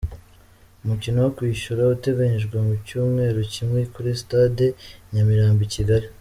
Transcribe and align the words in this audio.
Umukino 0.83 1.17
wo 1.25 1.31
kwishyura 1.37 1.81
uteganyijwe 1.95 2.55
mu 2.65 2.73
cyumweru 2.87 3.39
kimwe 3.53 3.79
kuri 3.93 4.09
Sitade 4.19 4.65
i 4.73 4.75
Nyamirambo 5.13 5.61
i 5.67 5.71
Kigali. 5.75 6.07